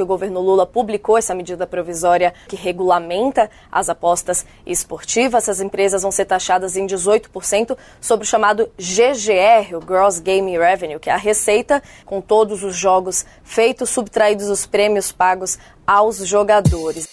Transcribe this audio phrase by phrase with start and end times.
[0.00, 5.42] que o governo Lula publicou essa medida provisória que regulamenta as apostas esportivas.
[5.42, 10.98] Essas empresas vão ser taxadas em 18% sobre o chamado GGR, o Gross Gaming Revenue,
[10.98, 17.06] que é a receita com todos os jogos feitos, subtraídos os prêmios pagos aos jogadores.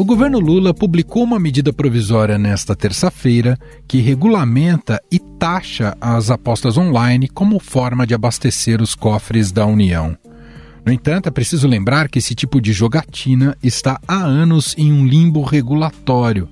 [0.00, 6.78] O governo Lula publicou uma medida provisória nesta terça-feira que regulamenta e taxa as apostas
[6.78, 10.16] online como forma de abastecer os cofres da União.
[10.86, 15.06] No entanto, é preciso lembrar que esse tipo de jogatina está há anos em um
[15.06, 16.48] limbo regulatório.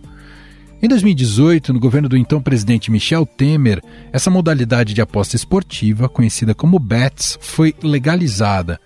[0.82, 6.54] Em 2018, no governo do então presidente Michel Temer, essa modalidade de aposta esportiva, conhecida
[6.54, 8.78] como BETS, foi legalizada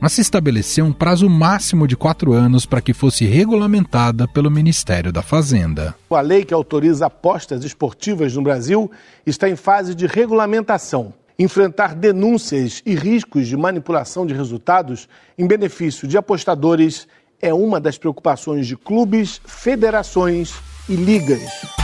[0.00, 5.12] mas se estabeleceu um prazo máximo de quatro anos para que fosse regulamentada pelo Ministério
[5.12, 5.94] da Fazenda.
[6.10, 8.90] A lei que autoriza apostas esportivas no Brasil
[9.26, 11.12] está em fase de regulamentação.
[11.38, 15.08] Enfrentar denúncias e riscos de manipulação de resultados
[15.38, 17.06] em benefício de apostadores
[17.40, 20.54] é uma das preocupações de clubes, federações
[20.88, 21.79] e ligas.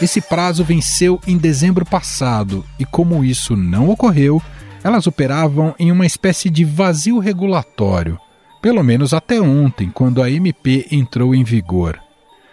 [0.00, 4.42] Esse prazo venceu em dezembro passado e, como isso não ocorreu,
[4.84, 8.18] elas operavam em uma espécie de vazio regulatório,
[8.60, 11.98] pelo menos até ontem, quando a MP entrou em vigor.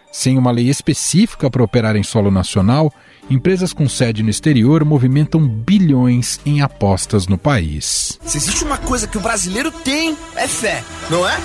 [0.09, 2.93] Sem uma lei específica para operar em solo nacional,
[3.29, 8.19] empresas com sede no exterior movimentam bilhões em apostas no país.
[8.21, 11.35] Se existe uma coisa que o brasileiro tem, é fé, não é?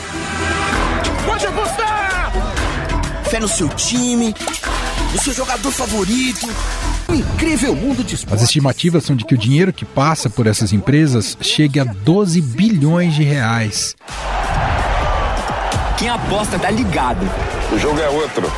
[1.26, 2.32] Pode apostar!
[3.24, 4.34] Fé no seu time
[5.14, 6.48] o seu jogador favorito.
[7.08, 8.42] Um incrível mundo de esportes.
[8.42, 12.40] As estimativas são de que o dinheiro que passa por essas empresas chegue a 12
[12.40, 13.94] bilhões de reais.
[15.98, 17.26] Quem aposta tá ligado.
[17.72, 18.50] O jogo é outro.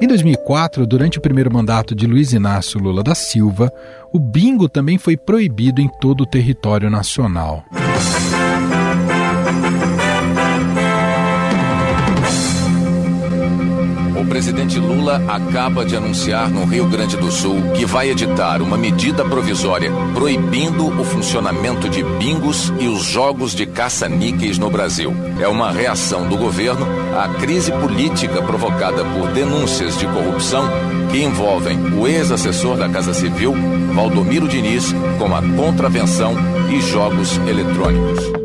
[0.00, 3.72] Em 2004, durante o primeiro mandato de Luiz Inácio Lula da Silva,
[4.12, 7.64] o bingo também foi proibido em todo o território nacional.
[14.32, 19.22] Presidente Lula acaba de anunciar no Rio Grande do Sul que vai editar uma medida
[19.26, 25.14] provisória proibindo o funcionamento de bingos e os jogos de caça-níqueis no Brasil.
[25.38, 30.66] É uma reação do governo à crise política provocada por denúncias de corrupção
[31.10, 33.54] que envolvem o ex-assessor da Casa Civil,
[33.92, 36.34] Valdomiro Diniz, com a contravenção
[36.70, 38.41] e jogos eletrônicos.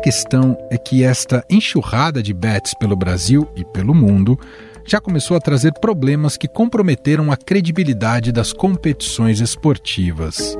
[0.00, 4.38] Questão é que esta enxurrada de bets pelo Brasil e pelo mundo
[4.84, 10.56] já começou a trazer problemas que comprometeram a credibilidade das competições esportivas.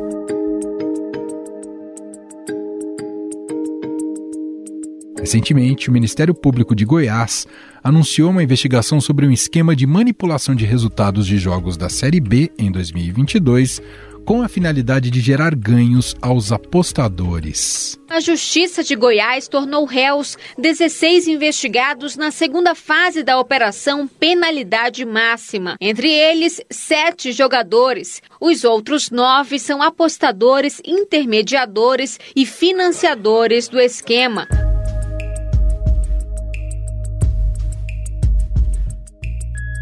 [5.19, 7.47] Recentemente, o Ministério Público de Goiás
[7.83, 12.51] anunciou uma investigação sobre um esquema de manipulação de resultados de jogos da Série B
[12.59, 13.81] em 2022
[14.31, 17.99] com a finalidade de gerar ganhos aos apostadores.
[18.09, 25.77] A Justiça de Goiás tornou réus 16 investigados na segunda fase da Operação Penalidade Máxima.
[25.81, 28.23] Entre eles, sete jogadores.
[28.41, 34.47] Os outros nove são apostadores, intermediadores e financiadores do esquema.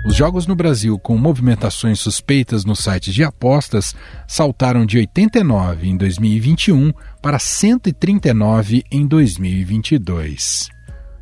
[0.08, 3.94] Os jogos no Brasil com movimentações suspeitas nos sites de apostas
[4.26, 10.70] saltaram de 89 em 2021 para 139 em 2022.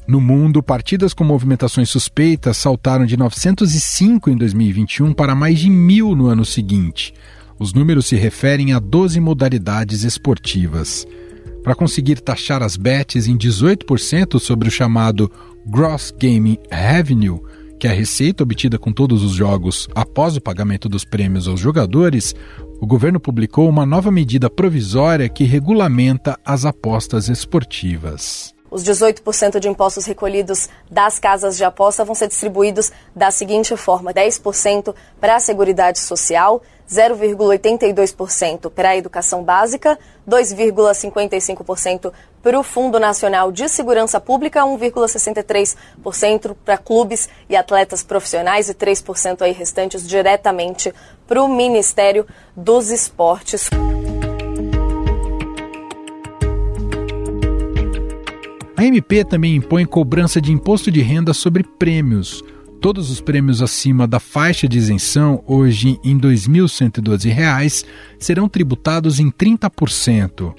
[0.06, 6.14] No mundo, partidas com movimentações suspeitas saltaram de 905 em 2021 para mais de mil
[6.14, 7.12] no ano seguinte.
[7.58, 11.04] Os números se referem a 12 modalidades esportivas.
[11.64, 15.28] Para conseguir taxar as bets em 18% sobre o chamado
[15.66, 17.40] Gross Gaming Revenue,
[17.78, 21.60] que é a receita obtida com todos os jogos após o pagamento dos prêmios aos
[21.60, 22.34] jogadores,
[22.80, 28.54] o governo publicou uma nova medida provisória que regulamenta as apostas esportivas.
[28.70, 34.12] Os 18% de impostos recolhidos das casas de aposta vão ser distribuídos da seguinte forma:
[34.12, 39.98] 10% para a Seguridade Social, 0,82% para a educação básica,
[40.28, 42.12] 2,55%
[42.42, 49.42] para o Fundo Nacional de Segurança Pública, 1,63% para clubes e atletas profissionais e 3%
[49.42, 50.94] aí restantes diretamente
[51.26, 53.68] para o Ministério dos Esportes.
[58.76, 62.44] A MP também impõe cobrança de imposto de renda sobre prêmios
[62.80, 67.84] Todos os prêmios acima da faixa de isenção, hoje em R$ 2.112,
[68.18, 70.54] serão tributados em 30%.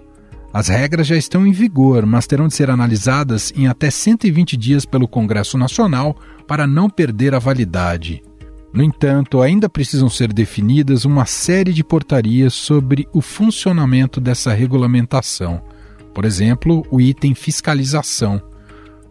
[0.52, 4.86] As regras já estão em vigor, mas terão de ser analisadas em até 120 dias
[4.86, 6.18] pelo Congresso Nacional
[6.48, 8.24] para não perder a validade.
[8.74, 15.62] No entanto, ainda precisam ser definidas uma série de portarias sobre o funcionamento dessa regulamentação.
[16.14, 18.42] Por exemplo, o item fiscalização.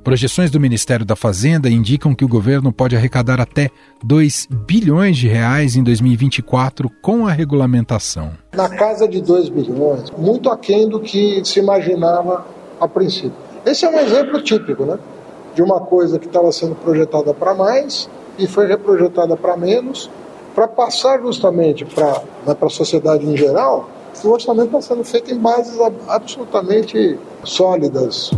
[0.07, 3.71] Projeções do Ministério da Fazenda indicam que o governo pode arrecadar até
[4.05, 8.31] 2 bilhões de reais em 2024 com a regulamentação.
[8.55, 12.47] Na casa de 2 bilhões, muito aquém do que se imaginava
[12.81, 13.33] a princípio.
[13.65, 14.97] Esse é um exemplo típico, né?
[15.57, 20.09] De uma coisa que estava sendo projetada para mais e foi reprojetada para menos,
[20.55, 23.91] para passar justamente para né, a sociedade em geral,
[24.23, 25.77] o orçamento está sendo feito em bases
[26.07, 28.31] absolutamente sólidas.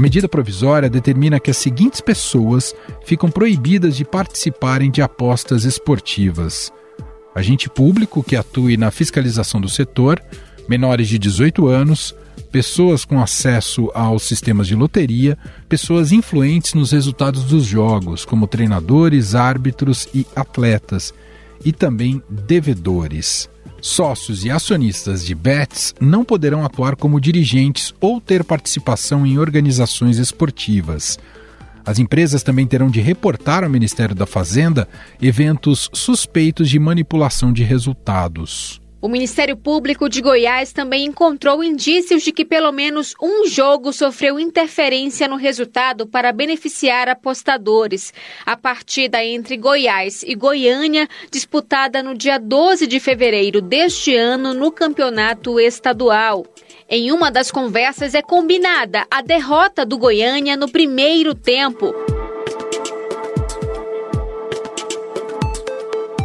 [0.00, 2.74] A medida provisória determina que as seguintes pessoas
[3.04, 6.72] ficam proibidas de participarem de apostas esportivas:
[7.34, 10.18] agente público que atue na fiscalização do setor,
[10.66, 12.14] menores de 18 anos,
[12.50, 15.36] pessoas com acesso aos sistemas de loteria,
[15.68, 21.12] pessoas influentes nos resultados dos jogos, como treinadores, árbitros e atletas,
[21.64, 23.48] e também devedores.
[23.80, 30.18] Sócios e acionistas de bets não poderão atuar como dirigentes ou ter participação em organizações
[30.18, 31.18] esportivas.
[31.84, 34.86] As empresas também terão de reportar ao Ministério da Fazenda
[35.20, 38.80] eventos suspeitos de manipulação de resultados.
[39.02, 44.38] O Ministério Público de Goiás também encontrou indícios de que pelo menos um jogo sofreu
[44.38, 48.12] interferência no resultado para beneficiar apostadores.
[48.44, 54.70] A partida entre Goiás e Goiânia, disputada no dia 12 de fevereiro deste ano no
[54.70, 56.44] campeonato estadual.
[56.86, 61.94] Em uma das conversas é combinada a derrota do Goiânia no primeiro tempo.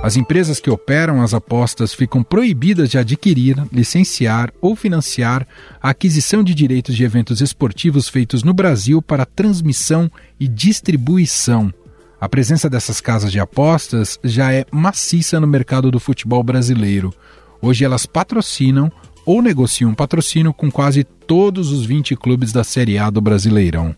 [0.06, 5.48] As empresas que operam as apostas ficam proibidas de adquirir, licenciar ou financiar
[5.82, 10.08] a aquisição de direitos de eventos esportivos feitos no Brasil para transmissão
[10.40, 11.74] e distribuição.
[12.22, 17.12] A presença dessas casas de apostas já é maciça no mercado do futebol brasileiro.
[17.60, 18.92] Hoje elas patrocinam
[19.26, 23.96] ou negociam patrocínio com quase todos os 20 clubes da Série A do Brasileirão.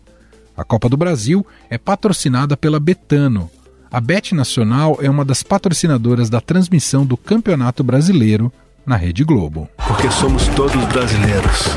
[0.56, 3.50] A Copa do Brasil é patrocinada pela Betano,
[3.90, 8.52] a Bet Nacional é uma das patrocinadoras da transmissão do Campeonato Brasileiro
[8.84, 9.68] na Rede Globo.
[9.86, 11.68] Porque somos todos brasileiros.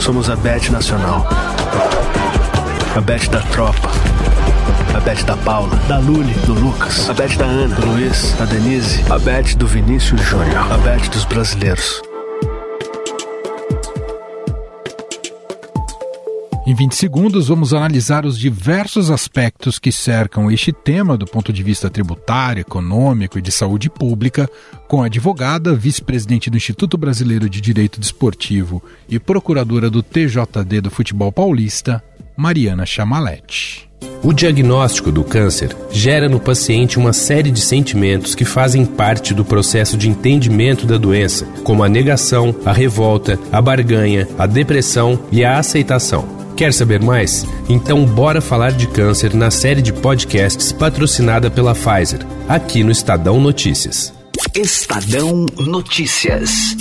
[0.00, 1.26] Somos a Bet Nacional.
[2.96, 3.90] A Bet da Tropa.
[4.94, 7.10] A Bet da Paula, da Luli, do Lucas.
[7.10, 9.02] A Bet da Ana, do Luiz, da Denise.
[9.10, 10.72] A Bet do Vinícius Júnior.
[10.72, 12.13] A Bet dos brasileiros.
[16.66, 21.62] Em 20 segundos, vamos analisar os diversos aspectos que cercam este tema do ponto de
[21.62, 24.48] vista tributário, econômico e de saúde pública,
[24.88, 30.90] com a advogada, vice-presidente do Instituto Brasileiro de Direito Desportivo e procuradora do TJD do
[30.90, 32.02] Futebol Paulista,
[32.34, 33.86] Mariana Chamalete.
[34.22, 39.44] O diagnóstico do câncer gera no paciente uma série de sentimentos que fazem parte do
[39.44, 45.44] processo de entendimento da doença, como a negação, a revolta, a barganha, a depressão e
[45.44, 46.33] a aceitação.
[46.56, 47.44] Quer saber mais?
[47.68, 53.40] Então bora falar de câncer na série de podcasts patrocinada pela Pfizer, aqui no Estadão
[53.40, 54.12] Notícias.
[54.54, 56.76] Estadão Notícias.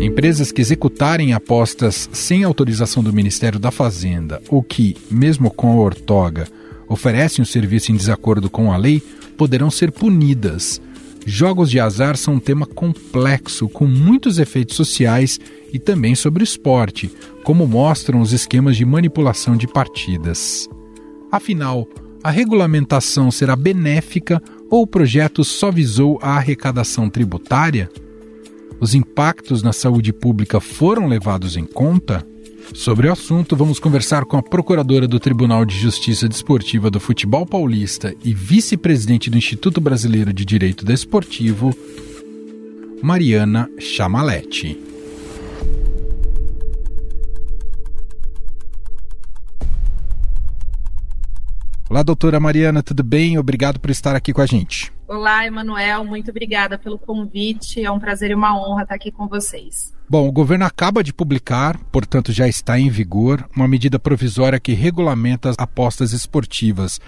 [0.00, 5.82] Empresas que executarem apostas sem autorização do Ministério da Fazenda ou que, mesmo com a
[5.82, 6.46] ortoga,
[6.88, 9.02] oferecem o serviço em desacordo com a lei,
[9.36, 10.80] poderão ser punidas
[11.24, 15.38] Jogos de azar são um tema complexo, com muitos efeitos sociais
[15.72, 17.10] e também sobre esporte,
[17.44, 20.68] como mostram os esquemas de manipulação de partidas.
[21.30, 21.88] Afinal,
[22.22, 27.90] a regulamentação será benéfica ou o projeto só visou a arrecadação tributária?
[28.80, 32.26] Os impactos na saúde pública foram levados em conta?
[32.74, 37.44] Sobre o assunto, vamos conversar com a procuradora do Tribunal de Justiça Desportiva do Futebol
[37.44, 41.76] Paulista e vice-presidente do Instituto Brasileiro de Direito Desportivo,
[43.02, 44.91] Mariana Chamalete.
[51.92, 53.36] Olá, doutora Mariana, tudo bem?
[53.36, 54.90] Obrigado por estar aqui com a gente.
[55.06, 57.84] Olá, Emanuel, muito obrigada pelo convite.
[57.84, 59.92] É um prazer e uma honra estar aqui com vocês.
[60.08, 64.72] Bom, o governo acaba de publicar, portanto já está em vigor, uma medida provisória que
[64.72, 66.98] regulamenta as apostas esportivas.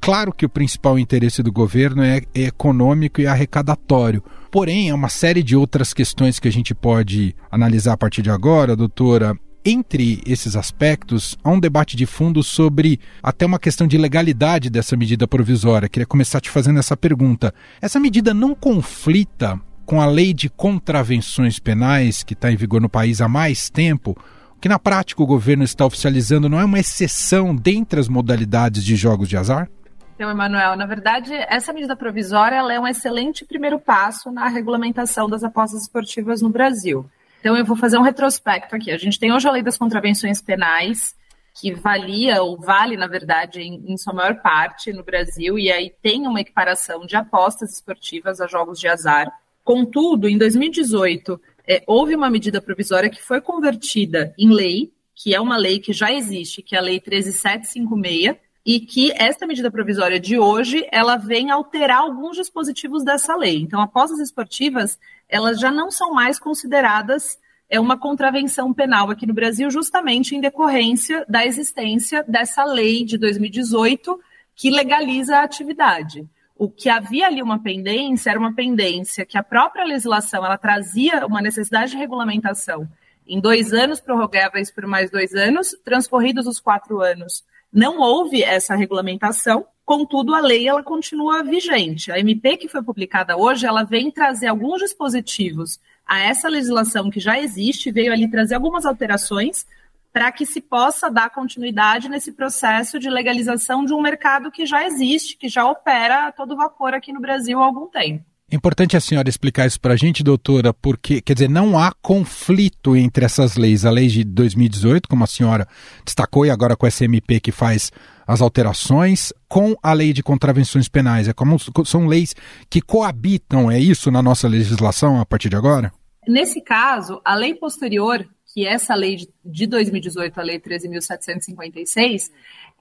[0.00, 4.24] Claro que o principal interesse do governo é econômico e arrecadatório.
[4.50, 8.30] Porém, há uma série de outras questões que a gente pode analisar a partir de
[8.30, 9.36] agora, doutora.
[9.64, 14.96] Entre esses aspectos, há um debate de fundo sobre até uma questão de legalidade dessa
[14.96, 15.88] medida provisória.
[15.88, 17.54] Queria começar te fazendo essa pergunta.
[17.80, 22.88] Essa medida não conflita com a lei de contravenções penais que está em vigor no
[22.88, 24.16] país há mais tempo?
[24.62, 28.94] que na prática o governo está oficializando não é uma exceção dentre as modalidades de
[28.94, 29.68] jogos de azar?
[30.14, 35.42] Então, Emanuel, na verdade, essa medida provisória é um excelente primeiro passo na regulamentação das
[35.42, 37.04] apostas esportivas no Brasil.
[37.42, 38.92] Então, eu vou fazer um retrospecto aqui.
[38.92, 41.16] A gente tem hoje a lei das contravenções penais,
[41.60, 45.92] que valia, ou vale, na verdade, em, em sua maior parte no Brasil, e aí
[46.00, 49.26] tem uma equiparação de apostas esportivas a jogos de azar.
[49.64, 55.40] Contudo, em 2018, é, houve uma medida provisória que foi convertida em lei, que é
[55.40, 60.20] uma lei que já existe, que é a Lei 13756, e que esta medida provisória
[60.20, 63.60] de hoje, ela vem alterar alguns dispositivos dessa lei.
[63.60, 69.32] Então, apostas esportivas, elas já não são mais consideradas é uma contravenção penal aqui no
[69.32, 74.20] Brasil, justamente em decorrência da existência dessa lei de 2018
[74.54, 76.28] que legaliza a atividade
[76.62, 81.26] o que havia ali uma pendência era uma pendência que a própria legislação ela trazia
[81.26, 82.88] uma necessidade de regulamentação
[83.26, 88.74] em dois anos prorrogáveis por mais dois anos, transcorridos os quatro anos, não houve essa
[88.74, 89.66] regulamentação.
[89.84, 92.12] Contudo, a lei ela continua vigente.
[92.12, 97.18] A MP que foi publicada hoje, ela vem trazer alguns dispositivos a essa legislação que
[97.18, 99.66] já existe, veio ali trazer algumas alterações
[100.12, 104.84] para que se possa dar continuidade nesse processo de legalização de um mercado que já
[104.86, 108.24] existe, que já opera a todo vapor aqui no Brasil há algum tempo.
[108.52, 111.90] É importante a senhora explicar isso para a gente, doutora, porque, quer dizer, não há
[112.02, 113.86] conflito entre essas leis.
[113.86, 115.66] A lei de 2018, como a senhora
[116.04, 117.90] destacou, e agora com a SMP que faz
[118.26, 121.28] as alterações, com a lei de contravenções penais.
[121.28, 121.56] É como,
[121.86, 122.36] são leis
[122.68, 125.90] que coabitam, é isso na nossa legislação a partir de agora?
[126.28, 132.30] Nesse caso, a lei posterior que essa lei de 2018, a lei 13.756,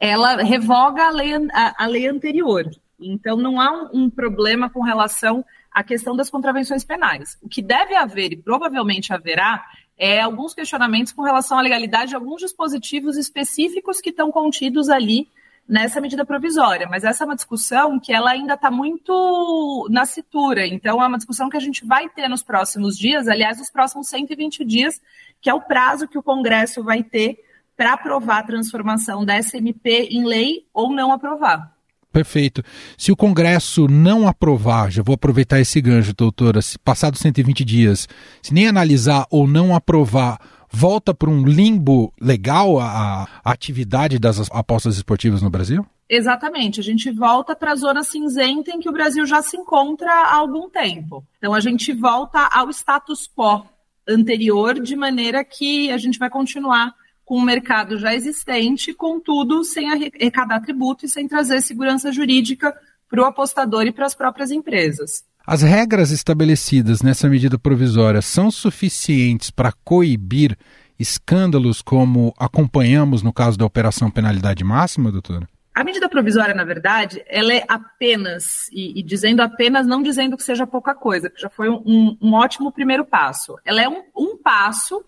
[0.02, 2.70] ela revoga a lei, a, a, lei anterior.
[3.00, 7.38] Então, não há um, um problema com relação à questão das contravenções penais.
[7.42, 9.66] O que deve haver, e provavelmente haverá,
[9.98, 15.28] é alguns questionamentos com relação à legalidade de alguns dispositivos específicos que estão contidos ali
[15.68, 20.68] nessa medida provisória, mas essa é uma discussão que ela ainda está muito na cintura,
[20.68, 24.08] então é uma discussão que a gente vai ter nos próximos dias, aliás, nos próximos
[24.10, 25.02] 120 dias,
[25.40, 27.38] que é o prazo que o Congresso vai ter
[27.78, 31.72] para aprovar a transformação da SMP em lei ou não aprovar.
[32.12, 32.62] Perfeito.
[32.98, 38.08] Se o Congresso não aprovar, já vou aproveitar esse gancho, doutora, se passados 120 dias,
[38.42, 40.40] se nem analisar ou não aprovar,
[40.70, 45.86] volta para um limbo legal a, a atividade das apostas esportivas no Brasil?
[46.10, 50.12] Exatamente, a gente volta para a zona cinzenta em que o Brasil já se encontra
[50.12, 51.26] há algum tempo.
[51.38, 53.64] Então a gente volta ao status quo
[54.06, 56.94] anterior, de maneira que a gente vai continuar
[57.26, 62.76] com um mercado já existente, contudo, sem arrecadar tributo e sem trazer segurança jurídica
[63.10, 65.24] para o apostador e para as próprias empresas.
[65.46, 70.58] As regras estabelecidas nessa medida provisória são suficientes para coibir
[71.00, 75.48] escândalos como acompanhamos no caso da Operação Penalidade Máxima, doutora?
[75.74, 80.44] A medida provisória, na verdade, ela é apenas, e, e, dizendo apenas, não dizendo que
[80.44, 83.56] seja pouca coisa, que já foi um, um ótimo primeiro passo.
[83.66, 85.04] Ela é um, um passo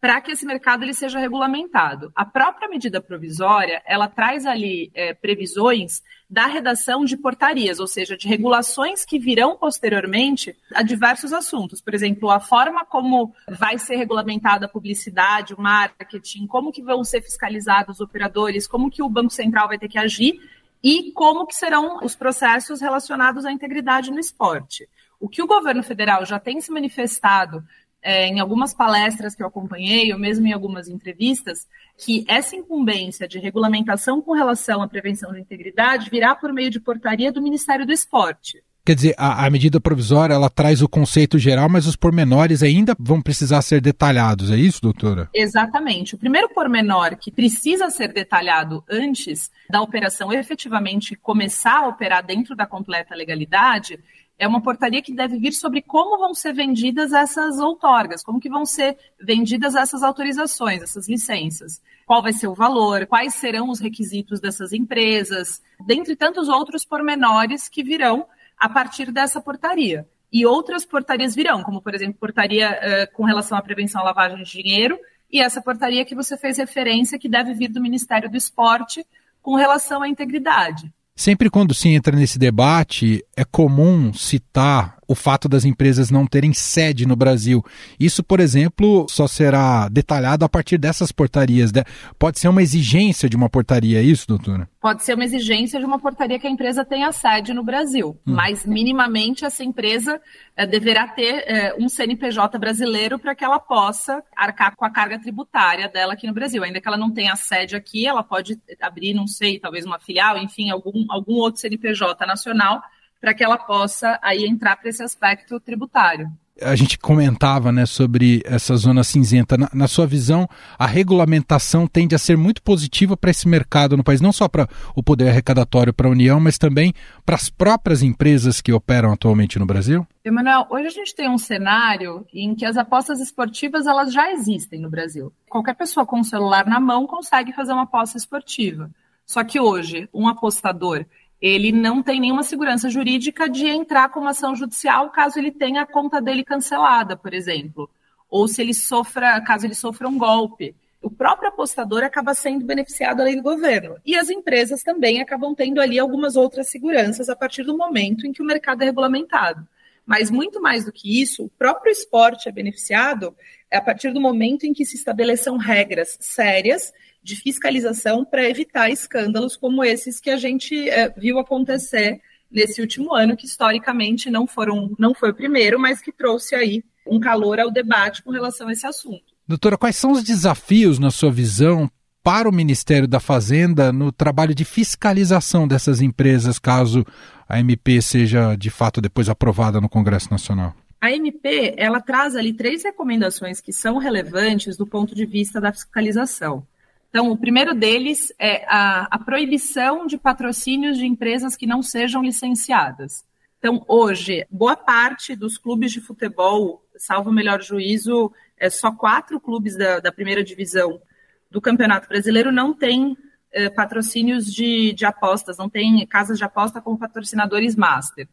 [0.00, 2.10] para que esse mercado ele seja regulamentado.
[2.16, 8.16] A própria medida provisória, ela traz ali é, previsões da redação de portarias, ou seja,
[8.16, 11.82] de regulações que virão posteriormente a diversos assuntos.
[11.82, 17.04] Por exemplo, a forma como vai ser regulamentada a publicidade, o marketing, como que vão
[17.04, 20.40] ser fiscalizados os operadores, como que o Banco Central vai ter que agir
[20.82, 24.88] e como que serão os processos relacionados à integridade no esporte.
[25.18, 27.62] O que o governo federal já tem se manifestado
[28.02, 31.66] é, em algumas palestras que eu acompanhei, ou mesmo em algumas entrevistas,
[31.98, 36.80] que essa incumbência de regulamentação com relação à prevenção de integridade virá por meio de
[36.80, 38.62] portaria do Ministério do Esporte.
[38.84, 42.96] Quer dizer, a, a, medida provisória ela traz o conceito geral, mas os pormenores ainda
[42.98, 45.28] vão precisar ser detalhados, é isso, doutora?
[45.34, 46.14] Exatamente.
[46.14, 52.56] O primeiro pormenor que precisa ser detalhado antes da operação efetivamente começar a operar dentro
[52.56, 53.98] da completa legalidade
[54.40, 58.48] é uma portaria que deve vir sobre como vão ser vendidas essas outorgas, como que
[58.48, 61.82] vão ser vendidas essas autorizações, essas licenças.
[62.06, 67.68] Qual vai ser o valor, quais serão os requisitos dessas empresas, dentre tantos outros pormenores
[67.68, 70.08] que virão a partir dessa portaria.
[70.32, 74.42] E outras portarias virão, como, por exemplo, portaria uh, com relação à prevenção à lavagem
[74.42, 74.98] de dinheiro,
[75.30, 79.06] e essa portaria que você fez referência, que deve vir do Ministério do Esporte,
[79.42, 80.90] com relação à integridade.
[81.20, 86.52] Sempre quando se entra nesse debate, é comum citar o fato das empresas não terem
[86.52, 87.64] sede no Brasil.
[87.98, 91.72] Isso, por exemplo, só será detalhado a partir dessas portarias.
[92.16, 94.70] Pode ser uma exigência de uma portaria, é isso, doutora?
[94.80, 98.34] Pode ser uma exigência de uma portaria que a empresa tenha sede no Brasil, hum.
[98.34, 100.20] mas minimamente essa empresa
[100.56, 105.18] é, deverá ter é, um CNPJ brasileiro para que ela possa arcar com a carga
[105.18, 106.62] tributária dela aqui no Brasil.
[106.62, 110.38] Ainda que ela não tenha sede aqui, ela pode abrir, não sei, talvez uma filial,
[110.38, 112.80] enfim, algum, algum outro CNPJ nacional
[113.20, 116.30] para que ela possa aí entrar para esse aspecto tributário
[116.62, 119.56] a gente comentava né, sobre essa zona cinzenta.
[119.56, 120.48] Na, na, sua visão,
[120.78, 124.68] a regulamentação tende a ser muito positiva para esse mercado no país, não só para
[124.94, 126.92] o poder arrecadatório para a União, mas também
[127.24, 130.06] para as próprias empresas que operam atualmente no Brasil?
[130.24, 134.80] Emanuel, hoje a gente tem um cenário em que as apostas esportivas elas já existem
[134.80, 135.32] no Brasil.
[135.48, 138.90] Qualquer pessoa com um celular na mão consegue fazer uma aposta esportiva.
[139.24, 141.06] Só que hoje, um apostador
[141.40, 145.82] ele não tem nenhuma segurança jurídica de entrar com uma ação judicial caso ele tenha
[145.82, 147.88] a conta dele cancelada, por exemplo,
[148.28, 150.74] ou se ele sofra, caso ele sofra um golpe.
[151.02, 153.96] O próprio apostador acaba sendo beneficiado além do governo.
[154.04, 158.32] E as empresas também acabam tendo ali algumas outras seguranças a partir do momento em
[158.32, 159.66] que o mercado é regulamentado.
[160.04, 163.34] Mas muito mais do que isso, o próprio esporte é beneficiado
[163.72, 169.56] a partir do momento em que se estabeleçam regras sérias de fiscalização para evitar escândalos
[169.56, 174.94] como esses que a gente é, viu acontecer nesse último ano, que historicamente não foram,
[174.98, 178.72] não foi o primeiro, mas que trouxe aí um calor ao debate com relação a
[178.72, 179.24] esse assunto.
[179.46, 181.90] Doutora, quais são os desafios, na sua visão,
[182.22, 187.04] para o Ministério da Fazenda no trabalho de fiscalização dessas empresas, caso
[187.48, 190.74] a MP seja de fato depois aprovada no Congresso Nacional?
[191.00, 195.72] A MP ela traz ali três recomendações que são relevantes do ponto de vista da
[195.72, 196.66] fiscalização.
[197.10, 202.22] Então, o primeiro deles é a, a, proibição de patrocínios de empresas que não sejam
[202.22, 203.24] licenciadas.
[203.58, 209.40] Então, hoje, boa parte dos clubes de futebol, salvo o melhor juízo, é, só quatro
[209.40, 211.02] clubes da, da primeira divisão
[211.50, 213.16] do Campeonato Brasileiro não têm
[213.52, 218.28] é, patrocínios de, de, apostas, não tem casas de aposta como patrocinadores master.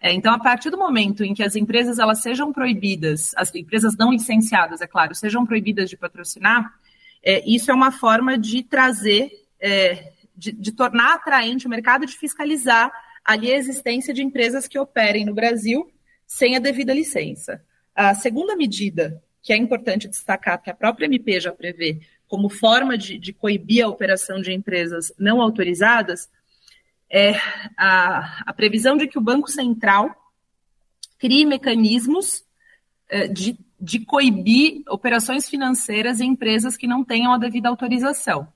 [0.00, 3.96] É, então, a partir do momento em que as empresas elas sejam proibidas, as empresas
[3.96, 6.74] não licenciadas, é claro, sejam proibidas de patrocinar,
[7.26, 12.16] é, isso é uma forma de trazer, é, de, de, tornar atraente o mercado, de
[12.16, 12.92] fiscalizar
[13.24, 15.90] ali a existência de empresas que operem no Brasil
[16.24, 17.60] sem a devida licença.
[17.92, 22.96] A segunda medida, que é importante destacar, que a própria MP já prevê como forma
[22.96, 26.30] de, de coibir a operação de empresas não autorizadas,
[27.10, 27.32] é
[27.76, 30.14] a, a previsão de que o Banco Central
[31.18, 32.44] crie mecanismos
[33.08, 38.48] é, de de coibir operações financeiras em empresas que não tenham a devida autorização.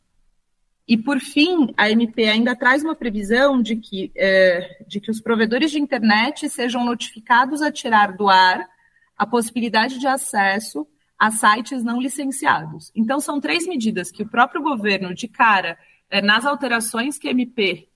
[0.89, 5.21] E, por fim, a MP ainda traz uma previsão de que, é, de que os
[5.21, 8.69] provedores de internet sejam notificados a tirar do ar
[9.17, 12.91] a possibilidade de acesso a sites não licenciados.
[12.95, 15.79] Então, são três medidas que o próprio governo, de cara,
[16.09, 17.89] é, nas alterações que a MP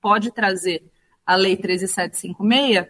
[0.00, 0.84] pode trazer
[1.26, 2.86] à Lei 13756,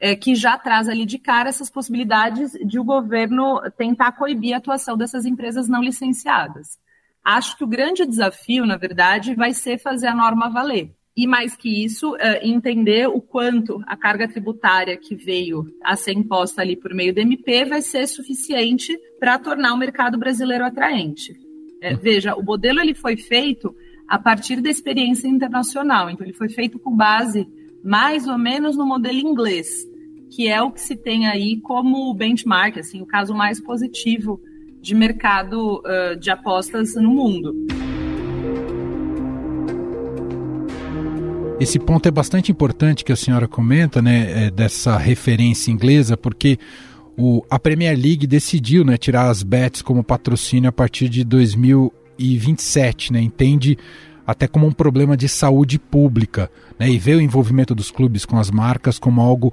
[0.00, 4.56] é, que já traz ali de cara essas possibilidades de o governo tentar coibir a
[4.56, 6.78] atuação dessas empresas não licenciadas.
[7.22, 10.90] Acho que o grande desafio, na verdade, vai ser fazer a norma valer.
[11.14, 16.12] E mais que isso, é, entender o quanto a carga tributária que veio a ser
[16.12, 21.34] imposta ali por meio do MP vai ser suficiente para tornar o mercado brasileiro atraente.
[21.82, 23.74] É, veja, o modelo ele foi feito
[24.08, 27.46] a partir da experiência internacional, então ele foi feito com base
[27.82, 29.68] mais ou menos no modelo inglês,
[30.30, 34.40] que é o que se tem aí como benchmark, assim, o caso mais positivo
[34.80, 37.54] de mercado uh, de apostas no mundo.
[41.60, 46.58] Esse ponto é bastante importante que a senhora comenta, né, é, dessa referência inglesa, porque
[47.18, 53.12] o, a Premier League decidiu né, tirar as bets como patrocínio a partir de 2027,
[53.12, 53.76] né, entende
[54.30, 58.38] até como um problema de saúde pública, né, e vê o envolvimento dos clubes com
[58.38, 59.52] as marcas como algo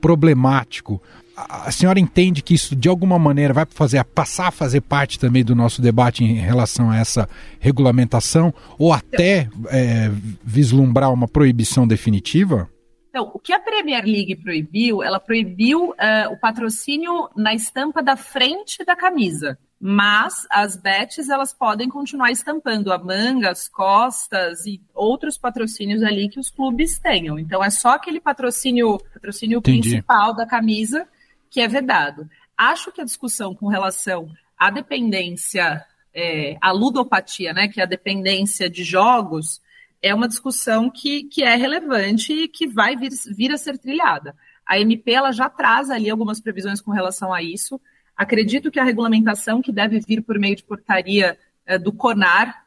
[0.00, 1.02] problemático.
[1.36, 5.42] A senhora entende que isso de alguma maneira vai fazer passar a fazer parte também
[5.42, 10.10] do nosso debate em relação a essa regulamentação ou até é,
[10.44, 12.68] vislumbrar uma proibição definitiva?
[13.08, 18.16] Então, o que a Premier League proibiu, ela proibiu uh, o patrocínio na estampa da
[18.16, 24.80] frente da camisa mas as bets elas podem continuar estampando a manga, as costas e
[24.94, 27.36] outros patrocínios ali que os clubes tenham.
[27.36, 31.04] Então é só aquele patrocínio, patrocínio principal da camisa
[31.50, 32.30] que é vedado.
[32.56, 37.86] Acho que a discussão com relação à dependência, é, à ludopatia, né, que é a
[37.86, 39.60] dependência de jogos,
[40.00, 44.36] é uma discussão que, que é relevante e que vai vir, vir a ser trilhada.
[44.64, 47.80] A MP ela já traz ali algumas previsões com relação a isso.
[48.22, 52.64] Acredito que a regulamentação que deve vir por meio de portaria é, do CONAR,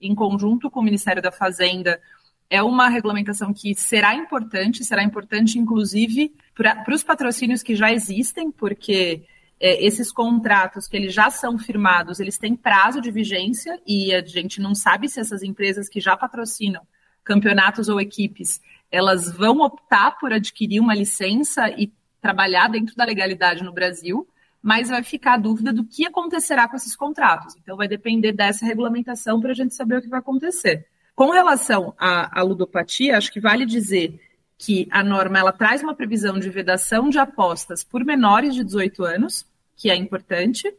[0.00, 2.00] em conjunto com o Ministério da Fazenda,
[2.48, 8.50] é uma regulamentação que será importante, será importante, inclusive, para os patrocínios que já existem,
[8.50, 9.24] porque
[9.60, 14.24] é, esses contratos que eles já são firmados, eles têm prazo de vigência e a
[14.24, 16.80] gente não sabe se essas empresas que já patrocinam
[17.22, 18.58] campeonatos ou equipes,
[18.90, 24.26] elas vão optar por adquirir uma licença e trabalhar dentro da legalidade no Brasil,
[24.64, 27.54] mas vai ficar a dúvida do que acontecerá com esses contratos.
[27.62, 30.86] Então, vai depender dessa regulamentação para a gente saber o que vai acontecer.
[31.14, 34.18] Com relação à, à ludopatia, acho que vale dizer
[34.56, 39.04] que a norma ela traz uma previsão de vedação de apostas por menores de 18
[39.04, 39.46] anos,
[39.76, 40.74] que é importante,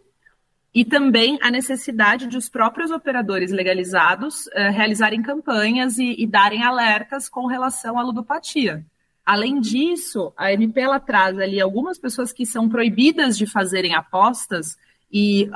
[0.74, 6.63] e também a necessidade de os próprios operadores legalizados uh, realizarem campanhas e, e, darem
[6.63, 8.84] alertas com relação à ludopatia.
[9.25, 14.77] Além disso, a MP ela traz ali algumas pessoas que são proibidas de fazerem apostas
[15.11, 15.49] e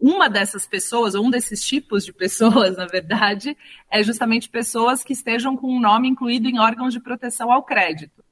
[0.00, 3.56] uma dessas pessoas, ou um desses tipos de pessoas, na verdade,
[3.90, 8.24] é justamente pessoas que estejam com um nome incluído em órgãos de proteção ao crédito.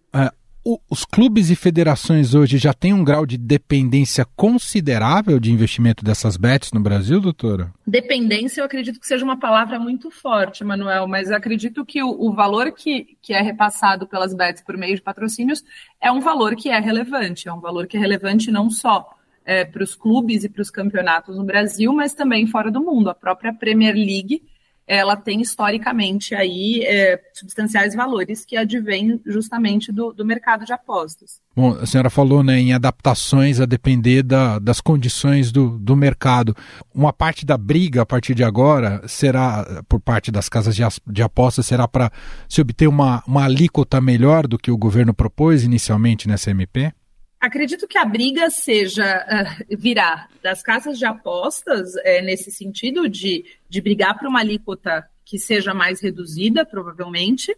[0.64, 6.04] O, os clubes e federações hoje já têm um grau de dependência considerável de investimento
[6.04, 7.74] dessas bets no Brasil, doutora?
[7.84, 12.32] Dependência, eu acredito que seja uma palavra muito forte, Manuel, mas acredito que o, o
[12.32, 15.64] valor que, que é repassado pelas bets por meio de patrocínios
[16.00, 19.64] é um valor que é relevante, é um valor que é relevante não só é,
[19.64, 23.10] para os clubes e para os campeonatos no Brasil, mas também fora do mundo.
[23.10, 24.40] A própria Premier League
[24.86, 31.40] ela tem historicamente aí é, substanciais valores que advêm justamente do, do, mercado de apostas.
[31.54, 36.56] Bom, a senhora falou né, em adaptações a depender da, das condições do, do mercado.
[36.94, 41.22] Uma parte da briga a partir de agora será, por parte das casas de, de
[41.22, 42.10] apostas, será para
[42.48, 46.92] se obter uma, uma alíquota melhor do que o governo propôs inicialmente nessa MP?
[47.42, 53.44] Acredito que a briga seja uh, virar das casas de apostas, é, nesse sentido de,
[53.68, 57.52] de brigar por uma alíquota que seja mais reduzida, provavelmente,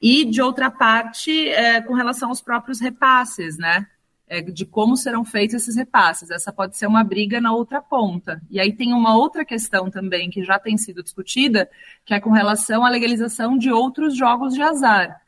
[0.00, 3.88] e de outra parte, é, com relação aos próprios repasses, né?
[4.28, 6.30] É, de como serão feitos esses repasses.
[6.30, 8.40] Essa pode ser uma briga na outra ponta.
[8.48, 11.68] E aí tem uma outra questão também que já tem sido discutida,
[12.04, 15.20] que é com relação à legalização de outros jogos de azar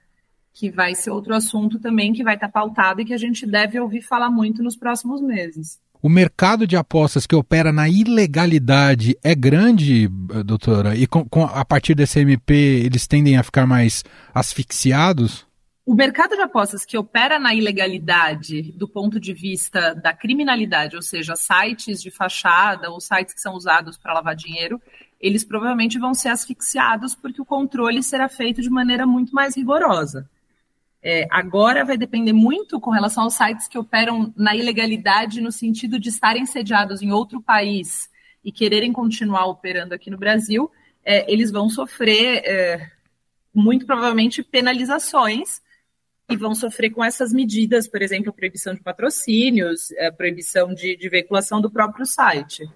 [0.59, 3.79] que vai ser outro assunto também que vai estar pautado e que a gente deve
[3.79, 5.79] ouvir falar muito nos próximos meses.
[6.03, 10.09] O mercado de apostas que opera na ilegalidade é grande,
[10.44, 10.97] doutora?
[10.97, 14.03] E com, com, a partir desse MP eles tendem a ficar mais
[14.35, 15.47] asfixiados?
[15.87, 21.03] O mercado de apostas que opera na ilegalidade do ponto de vista da criminalidade, ou
[21.03, 24.83] seja, sites de fachada ou sites que são usados para lavar dinheiro,
[25.21, 30.29] eles provavelmente vão ser asfixiados porque o controle será feito de maneira muito mais rigorosa.
[31.11, 35.99] É, agora vai depender muito com relação aos sites que operam na ilegalidade, no sentido
[35.99, 38.11] de estarem sediados em outro país
[38.44, 40.71] e quererem continuar operando aqui no Brasil,
[41.03, 42.90] é, eles vão sofrer é,
[43.55, 45.62] muito provavelmente penalizações
[46.29, 51.09] e vão sofrer com essas medidas, por exemplo, proibição de patrocínios, a proibição de, de
[51.09, 52.68] veiculação do próprio site.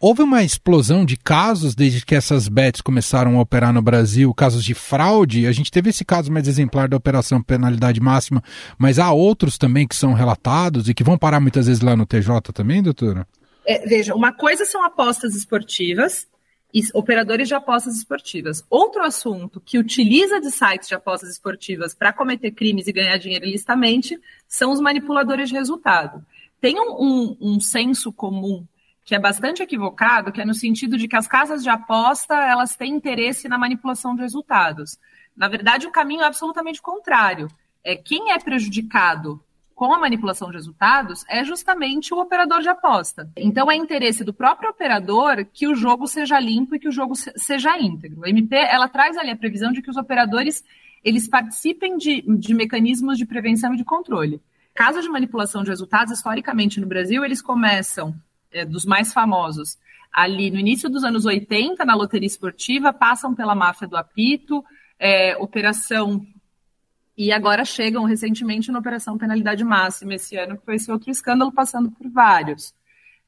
[0.00, 4.64] Houve uma explosão de casos desde que essas bets começaram a operar no Brasil, casos
[4.64, 5.46] de fraude.
[5.46, 8.42] A gente teve esse caso mais exemplar da operação penalidade máxima,
[8.78, 12.06] mas há outros também que são relatados e que vão parar muitas vezes lá no
[12.06, 13.26] TJ também, doutora?
[13.64, 16.26] É, veja, uma coisa são apostas esportivas
[16.72, 18.64] e operadores de apostas esportivas.
[18.68, 23.46] Outro assunto que utiliza de sites de apostas esportivas para cometer crimes e ganhar dinheiro
[23.46, 26.24] ilicitamente são os manipuladores de resultado.
[26.60, 28.64] Tem um, um, um senso comum
[29.06, 32.74] que é bastante equivocado, que é no sentido de que as casas de aposta elas
[32.74, 34.98] têm interesse na manipulação de resultados.
[35.36, 37.46] Na verdade, o caminho é absolutamente contrário.
[37.84, 39.40] É quem é prejudicado
[39.76, 43.30] com a manipulação de resultados é justamente o operador de aposta.
[43.36, 47.14] Então, é interesse do próprio operador que o jogo seja limpo e que o jogo
[47.14, 48.24] seja íntegro.
[48.24, 50.64] A MP ela traz ali a previsão de que os operadores
[51.04, 54.42] eles participem de, de mecanismos de prevenção e de controle.
[54.74, 58.12] Casos de manipulação de resultados, historicamente no Brasil, eles começam
[58.56, 59.78] é, dos mais famosos,
[60.12, 64.64] ali no início dos anos 80, na loteria esportiva, passam pela máfia do apito,
[64.98, 66.26] é, operação.
[67.16, 71.52] E agora chegam recentemente na Operação Penalidade Máxima esse ano, que foi esse outro escândalo,
[71.52, 72.74] passando por vários.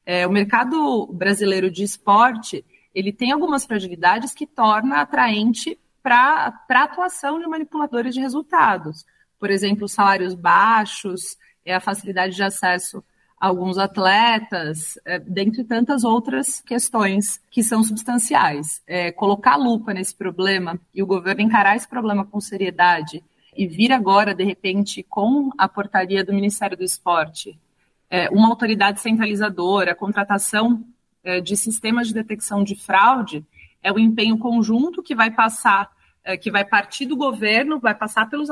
[0.05, 6.83] É, o mercado brasileiro de esporte ele tem algumas fragilidades que torna atraente para a
[6.83, 9.05] atuação de manipuladores de resultados.
[9.39, 13.03] Por exemplo, salários baixos, é a facilidade de acesso
[13.39, 18.81] alguns atletas, é, dentre tantas outras questões que são substanciais.
[18.85, 23.23] É, colocar lupa nesse problema e o governo encarar esse problema com seriedade
[23.55, 27.57] e vir agora, de repente, com a portaria do Ministério do Esporte,
[28.09, 30.83] é, uma autoridade centralizadora, a contratação
[31.23, 33.45] é, de sistemas de detecção de fraude,
[33.81, 35.89] é o empenho conjunto que vai passar,
[36.23, 38.49] é, que vai partir do governo, vai passar pelos,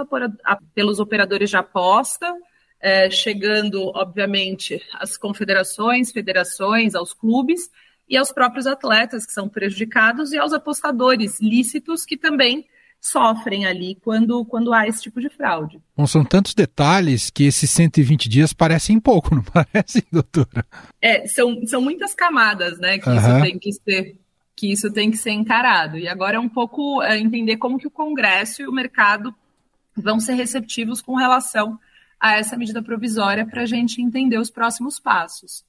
[0.73, 2.33] pelos operadores de aposta,
[2.79, 7.69] é, chegando, obviamente, às confederações, federações, aos clubes
[8.07, 12.65] e aos próprios atletas que são prejudicados e aos apostadores lícitos que também
[12.99, 15.79] sofrem ali quando, quando há esse tipo de fraude.
[15.95, 20.65] Bom, são tantos detalhes que esses 120 dias parecem pouco, não parece, doutora?
[21.01, 23.17] É, são, são muitas camadas, né, que uhum.
[23.17, 24.15] isso tem que ser
[24.55, 25.99] que isso tem que ser encarado.
[25.99, 29.31] E agora é um pouco é, entender como que o Congresso e o mercado
[29.95, 31.79] vão ser receptivos com relação
[32.19, 35.63] a essa medida provisória para a gente entender os próximos passos.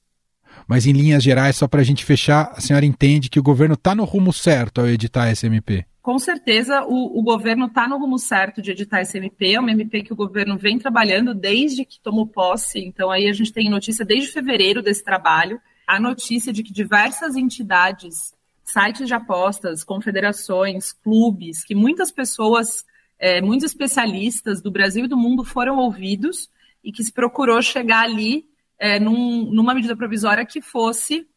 [0.67, 3.75] Mas em linhas gerais, só para a gente fechar, a senhora entende que o governo
[3.75, 5.85] está no rumo certo ao editar a SMP?
[6.01, 9.53] Com certeza, o, o governo está no rumo certo de editar esse MP.
[9.53, 12.79] É uma MP que o governo vem trabalhando desde que tomou posse.
[12.79, 15.61] Então, aí a gente tem notícia desde fevereiro desse trabalho.
[15.85, 18.33] A notícia de que diversas entidades,
[18.63, 22.85] sites de apostas, confederações, clubes, que muitas pessoas
[23.19, 26.49] é, muitos especialistas do Brasil e do mundo foram ouvidos
[26.83, 28.45] e que se procurou chegar ali
[28.79, 31.27] é, num, numa medida provisória que fosse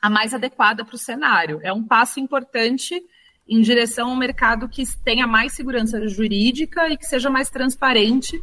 [0.00, 1.58] a mais adequada para o cenário.
[1.62, 3.02] É um passo importante
[3.48, 8.42] em direção a um mercado que tenha mais segurança jurídica e que seja mais transparente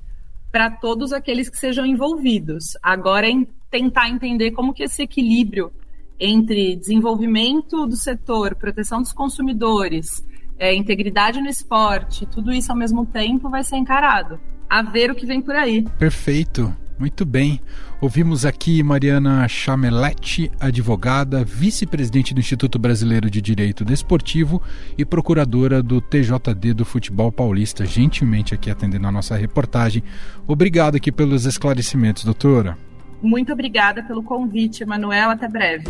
[0.51, 2.77] para todos aqueles que sejam envolvidos.
[2.81, 3.33] Agora é
[3.69, 5.71] tentar entender como que esse equilíbrio
[6.19, 10.23] entre desenvolvimento do setor, proteção dos consumidores,
[10.63, 14.39] é, integridade no esporte, tudo isso ao mesmo tempo vai ser encarado.
[14.69, 15.84] A ver o que vem por aí.
[15.99, 16.73] Perfeito.
[16.97, 17.60] Muito bem.
[17.99, 24.62] Ouvimos aqui Mariana Chameletti, advogada, vice-presidente do Instituto Brasileiro de Direito Desportivo
[24.97, 30.04] e procuradora do TJD do Futebol Paulista, gentilmente aqui atendendo a nossa reportagem.
[30.47, 32.78] Obrigado aqui pelos esclarecimentos, doutora.
[33.21, 35.32] Muito obrigada pelo convite, Emanuel.
[35.32, 35.88] Até breve.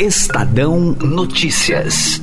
[0.00, 2.22] Estadão Notícias.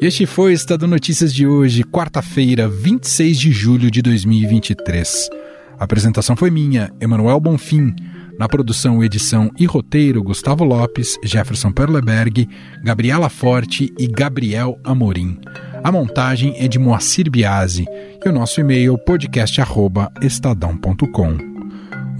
[0.00, 5.28] Este foi o Estadão Notícias de hoje, quarta-feira, 26 de julho de 2023.
[5.76, 7.96] A apresentação foi minha, Emanuel Bonfim.
[8.38, 12.48] Na produção, edição e roteiro, Gustavo Lopes, Jefferson Perleberg,
[12.84, 15.36] Gabriela Forte e Gabriel Amorim.
[15.82, 17.84] A montagem é de Moacir Biasi
[18.24, 21.38] e o nosso e-mail podcast@estadão.com.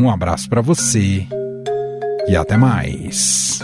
[0.01, 1.29] Um abraço para você
[2.29, 3.61] e até mais.